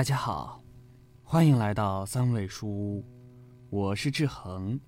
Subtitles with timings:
[0.00, 0.62] 大家好，
[1.22, 3.04] 欢迎来到三味书屋，
[3.68, 4.80] 我是志恒，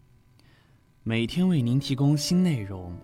[1.02, 2.96] 每天为您提供新内容。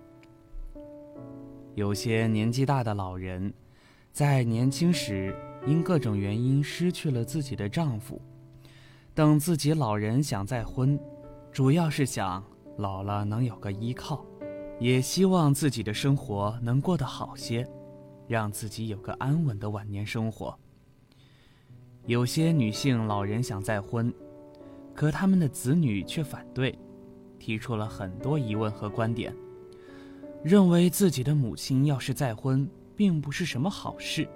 [1.75, 3.53] 有些年纪大的老人，
[4.11, 5.37] 在年轻时
[5.67, 8.19] 因各种原因失去了自己的丈夫，
[9.13, 10.99] 等自己老人想再婚，
[11.53, 12.43] 主要是想
[12.79, 14.25] 老了能有个依靠，
[14.81, 17.69] 也希望自己的生活能过得好些，
[18.27, 20.59] 让自己有个安稳的晚年生活。
[22.09, 24.11] 有些女性老人想再婚，
[24.95, 26.75] 可他们的子女却反对，
[27.39, 29.31] 提出了很多疑问和观点。
[30.43, 34.27] 认为自己的母亲要是再婚，并不是什么好事。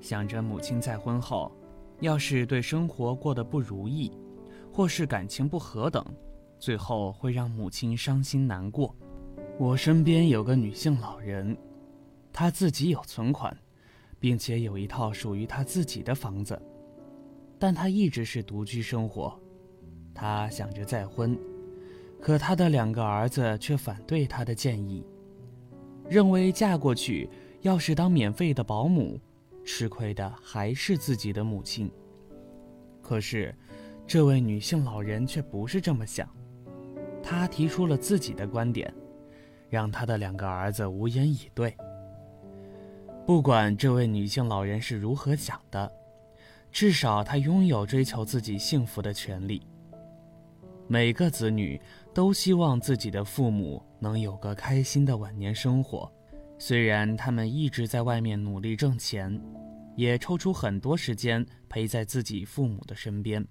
[0.00, 1.52] 想着母亲再婚后，
[2.00, 4.10] 要是对生活过得不如意，
[4.72, 6.04] 或是感情不和等，
[6.58, 8.92] 最后会让母亲伤心难过。
[9.60, 11.56] 我身边有个女性老人，
[12.32, 13.56] 她自己有存款，
[14.24, 16.58] 并且有一套属于她自己的房子，
[17.58, 19.38] 但她一直是独居生活。
[20.14, 21.38] 她想着再婚。
[22.22, 25.06] 可他的两个儿子却反对他的建议，
[26.08, 27.28] 认为嫁过去
[27.60, 29.20] 要是当免费的保姆，
[29.62, 31.90] 吃亏的还是自己的母亲。
[33.02, 33.54] 可是，
[34.06, 36.26] 这位女性老人却不是这么想，
[37.22, 38.90] 她提出了自己的观点，
[39.68, 41.76] 让她的两个儿子无言以对。
[43.26, 45.90] 不管这位女性老人是如何想的，
[46.70, 49.62] 至少她拥有追求自己幸福的权利。
[50.86, 51.80] 每个子女
[52.12, 56.12] 都希望自己的父母能有个开心的晚年生活，
[56.58, 59.40] 虽然他们一直在外面努力挣钱，
[59.96, 63.42] 也抽出很多时间陪在自己父母的身边，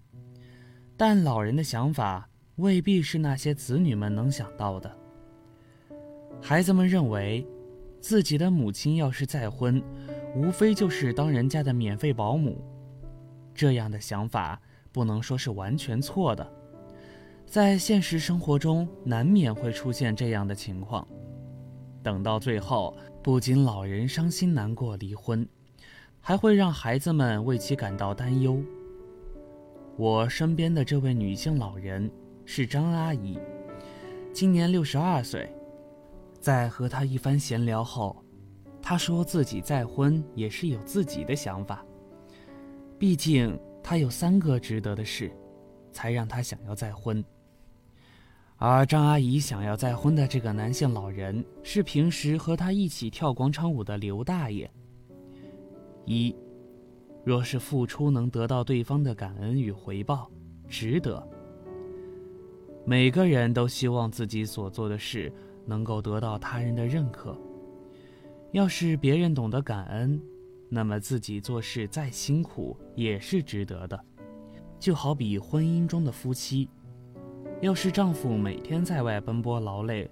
[0.96, 4.96] 但老人的想法未必是那些子女们能想到的。
[6.40, 7.44] 孩子们认为，
[8.04, 9.82] 自己的母亲要是再婚，
[10.36, 12.62] 无非就是当人家的免费保姆，
[13.56, 14.62] 这样的想法
[14.92, 16.46] 不能说是完全错的。
[17.46, 21.08] 在现实生活中，难免会出现这样的情况。
[22.04, 25.48] 等到最后，不仅老人伤心难过离婚，
[26.20, 28.62] 还会让孩子们为其感到担忧。
[29.96, 32.12] 我身边的这位女性老人
[32.44, 33.40] 是张阿姨，
[34.34, 35.50] 今年六十二岁。
[36.44, 38.22] 在和他一番闲聊后，
[38.82, 41.86] 他说自己再婚也是有自己的想法，
[43.00, 45.32] 毕竟他有三个值得的事，
[45.94, 47.24] 才让他想要再婚。
[48.58, 54.70] 而张阿姨想要再婚的这个男性老人，是平时和他一起跳广场舞的刘大爷。
[56.04, 56.36] 一，
[57.24, 60.30] 若是付出能得到对方的感恩与回报，
[60.68, 61.26] 值得。
[62.86, 65.32] 每个人都希望自己所做的事
[65.66, 67.38] 能够得到他人的认可。
[68.52, 70.22] 要是别人懂得感恩，
[70.70, 74.00] 那么自己做事再辛苦也是值得的。
[74.80, 76.70] 就好比婚姻中的夫妻。
[77.62, 80.10] 要是丈夫每天在外奔波劳累，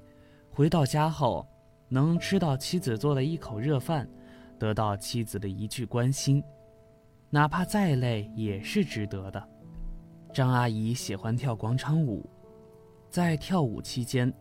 [0.49, 1.45] 回到家后
[1.89, 4.09] 能吃到妻子做的一口热饭，
[4.57, 6.41] 得到妻子的一句关心，
[7.29, 9.49] 哪怕再累也是值得的。
[10.33, 12.25] 张阿姨喜欢跳广场舞，
[13.09, 14.33] 在跳舞期间，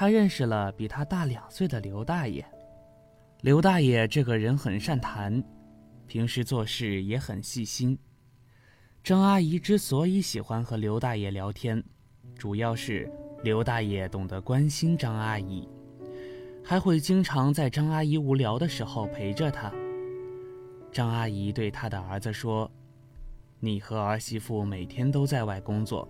[0.00, 2.46] 他认识了比他大两岁的刘大爷。
[3.40, 5.42] 刘大爷这个人很善谈，
[6.06, 7.98] 平时做事也很细心。
[9.02, 11.82] 张阿姨之所以喜欢和刘大爷聊天。
[12.36, 13.10] 主要是
[13.42, 15.68] 刘大爷懂得关心张阿姨，
[16.62, 19.68] 还会经常在张阿姨无聊的时候陪着她。
[20.92, 22.70] 张阿姨对她的儿子说
[23.58, 26.08] ：“你和儿媳妇每天都在外工作，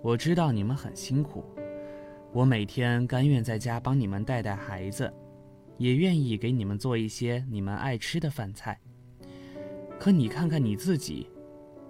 [0.00, 1.44] 我知道你们很辛苦，
[2.34, 5.08] 我每天甘愿在家帮你们带带孩子，
[5.78, 8.76] 也愿意给你们做一些你们爱吃的饭菜。
[10.00, 11.30] 可你看看你自己，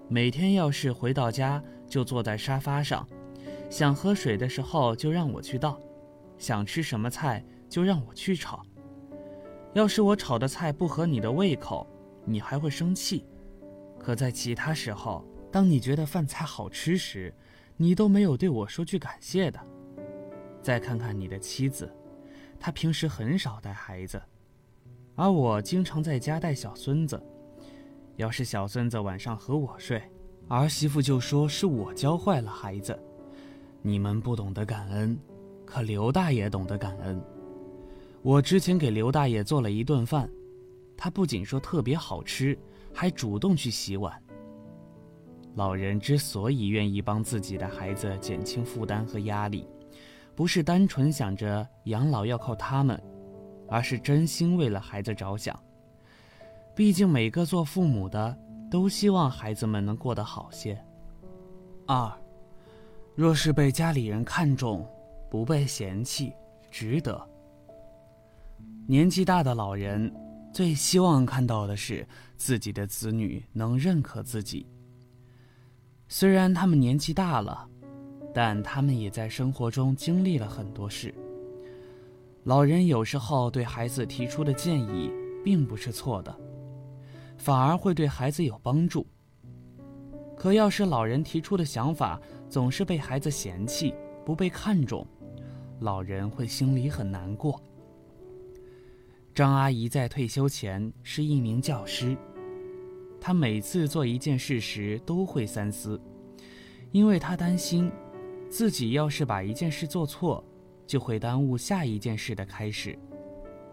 [0.07, 3.09] 每天要是回到家就坐在沙发上。”
[3.71, 5.81] 想喝水的时候就让我去倒，
[6.37, 8.63] 想吃什么菜就让我去炒。
[9.73, 11.87] 要是我炒的菜不合你的胃口，
[12.27, 13.25] 你还会生气。
[13.99, 17.35] 可在其他时候，当你觉得饭菜好吃时，
[17.79, 19.59] 你都没有对我说句感谢的。
[20.65, 21.95] 再看看你的妻子，
[22.59, 24.21] 她平时很少带孩子，
[25.15, 27.23] 而我经常在家带小孙子。
[28.17, 30.03] 要是小孙子晚上和我睡，
[30.49, 32.99] 儿媳妇就说是我教坏了孩子。
[33.83, 35.19] 你们不懂得感恩，
[35.67, 37.23] 可刘大爷懂得感恩。
[38.23, 40.31] 我之前给刘大爷做了一顿饭，
[40.97, 42.59] 他不仅说特别好吃，
[42.91, 44.19] 还主动去洗碗。
[45.57, 49.69] 老人之所以愿意帮自己的孩子减轻负担和压力，
[50.37, 53.01] 不是单纯想着养老要靠他们，
[53.69, 55.59] 而是真心为了孩子着想。
[56.75, 58.37] 毕竟每个做父母的
[58.71, 60.77] 都希望孩子们能过得好些。
[61.87, 62.13] 二，
[63.15, 64.85] 若是被家里人看重，
[65.31, 66.33] 不被嫌弃，
[66.71, 67.29] 值得。
[68.89, 70.13] 年纪大的老人
[70.53, 74.67] 最希望看到的是自己的子女能认可自己。
[76.09, 77.69] 虽然他们年纪大了，
[78.35, 81.15] 但他们也在生活中经历了很多事。
[82.43, 85.11] 老人有时候对孩子提出的建议
[85.43, 86.37] 并不是错的，
[87.39, 89.07] 反而会对孩子有帮助。
[90.37, 92.21] 可要是老人提出的想法
[92.51, 93.95] 总是被孩子嫌弃、
[94.27, 95.07] 不被看重，
[95.81, 97.59] 老人会心里很难过。
[99.33, 102.17] 张阿姨在退休前是一名教师，
[103.21, 106.01] 她每次做一件事时都会三思，
[106.91, 107.91] 因为她担心
[108.55, 110.43] 自己要是把一件事做错。
[110.87, 112.97] 就会耽误下一件事的开始，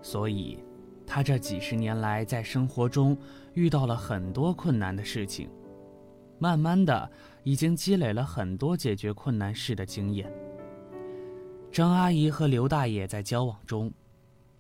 [0.02, 0.58] 所以，
[1.06, 3.18] 他这几十年来在生活中
[3.54, 5.50] 遇到了很多困难的事情，
[6.40, 7.12] 慢慢的
[7.44, 10.32] 已经积累了很多解决困难事的经验。
[11.70, 13.92] 张阿姨和刘大爷在交往中，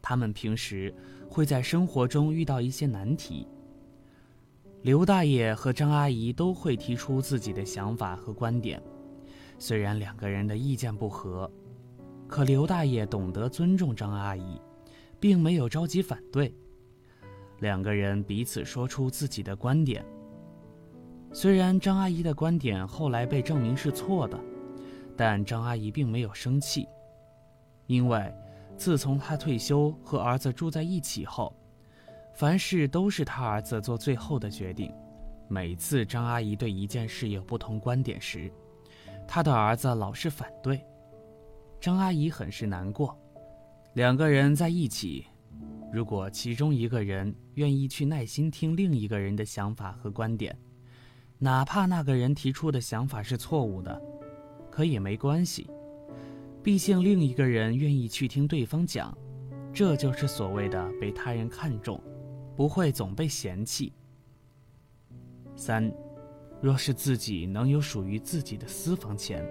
[0.01, 0.93] 他们平时
[1.29, 3.47] 会在生活中遇到一些难题。
[4.81, 8.83] 刘大爷和张阿姨都会提出自己的想法和观点，
[9.61, 11.49] 虽然两个人的意见不合。
[12.27, 14.59] 可刘大爷懂得尊重张阿姨，
[15.19, 16.51] 并没有着急反对。
[17.59, 20.03] 两个人彼此说出自己的观点。
[21.31, 24.39] 虽然张阿姨的观点后来被证明是错的，
[25.15, 26.87] 但张阿姨并没有生气，
[27.85, 28.33] 因为
[28.75, 31.55] 自从她退休和儿子住在一起后，
[32.33, 34.91] 凡事都是她儿子做最后的决定。
[35.47, 38.51] 每次张阿姨对一件事有不同观点时，
[39.27, 40.81] 他的儿子老是反对。
[41.79, 43.17] 张阿姨很是难过，
[43.93, 45.25] 两个人在一起，
[45.91, 50.55] 如果其中一个人愿意去耐心听另一个人的想法和观点，
[51.39, 53.99] 哪怕那个人提出的想法是错误的，
[54.69, 55.67] 可也没关系，
[56.61, 59.17] 毕竟另一个人愿意去听对方讲，
[59.73, 61.99] 这就是所谓的被他人看重，
[62.55, 63.91] 不会总被嫌弃。
[65.55, 65.91] 三，
[66.61, 69.43] 若是自己能有属于自己的私房钱，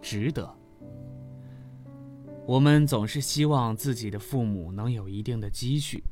[0.00, 0.48] 值得。
[2.46, 6.02] 我们总是希望自己的父母能有一定的积蓄，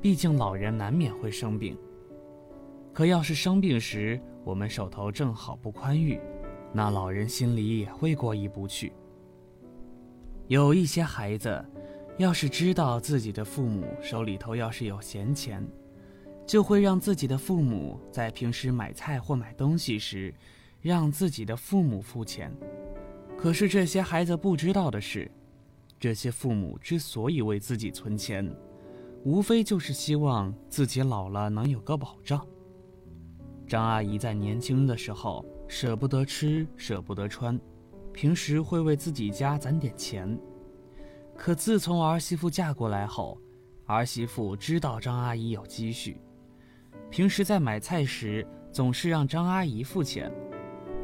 [0.00, 1.76] 毕竟老人难免会生病。
[2.92, 6.20] 可要是生病时我们手头正好不宽裕，
[6.72, 8.92] 那老人心里也会过意不去。
[10.48, 11.64] 有一些孩子，
[12.16, 15.66] 要是知道自己的父母手里头要是有闲钱，
[16.48, 20.34] 就会让自己的父母在平时买菜或买东西时，
[20.80, 22.50] 让自己的父母付钱。
[23.36, 25.30] 可是这些孩子不知道的是。
[26.00, 28.48] 这些父母之所以为自己存钱，
[29.24, 32.46] 无非就是希望自己老了能有个保障。
[33.66, 37.60] 张阿姨在年轻的时候舍不得吃，舍不得穿，
[38.12, 40.38] 平时会为自己家攒点钱。
[41.36, 43.36] 可自从儿媳妇嫁过来后，
[43.84, 46.20] 儿媳妇知道张阿姨有积蓄，
[47.10, 50.30] 平时在买菜时总是让张阿姨付钱。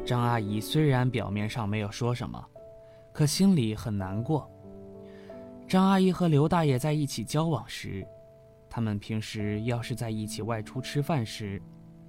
[0.05, 2.43] 张阿姨虽然表面上没有说什么，
[3.11, 4.49] 可心里很难过。
[5.67, 8.05] 张阿姨和刘大爷在一起交往时，
[8.69, 11.59] 他们平时要是在一起外出吃饭时，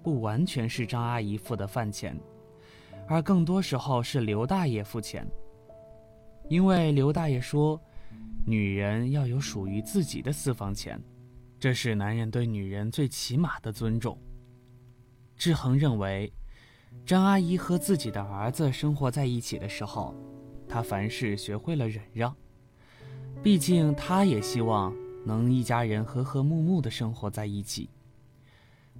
[0.02, 2.14] 不完全是张阿姨付的饭钱，
[3.08, 5.26] 而更多时候是刘大爷付钱。
[6.50, 7.80] 因为刘大爷说，
[8.46, 11.00] 女人要有属于自己的私房钱，
[11.66, 14.16] 这是男人对女人最起码的尊重。
[15.36, 16.32] 志恒认为，
[17.04, 20.14] 张阿姨和自己的儿子生活在一起的时候，
[20.68, 22.32] 她凡事学会了忍让。
[23.42, 24.94] 毕竟，他也希望
[25.24, 27.90] 能一家人和和睦睦的生活在一起。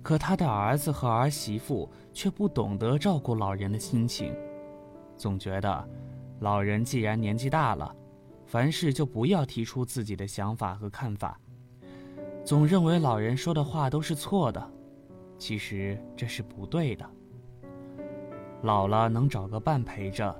[0.02, 4.35] 可他的儿子和儿媳妇却不懂得照顾老人的心情，
[5.16, 5.88] 总觉得
[6.40, 7.94] 老人既然年纪大了，
[8.44, 11.40] 凡事就不要提出自己的想法和看法，
[12.47, 14.73] 总认为老人说的话都是错的。
[15.37, 17.05] 其实这是不对的。
[18.62, 20.35] 老了能找个伴陪着，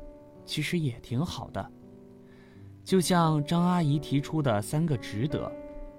[0.45, 1.71] 其实也挺好的。
[2.85, 5.51] 就像张阿姨提出的三个值得，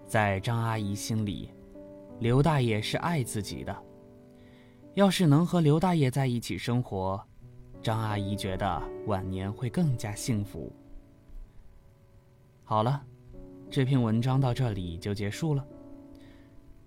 [0.05, 1.51] 在张阿姨心里，
[2.21, 3.75] 刘大爷是爱自己的。
[4.93, 7.21] 要是能和刘大爷在一起生活，
[7.83, 10.71] 张阿姨觉得晚年会更加幸福。
[12.63, 13.03] 好了，
[13.69, 15.67] 这篇文章到这里就结束了。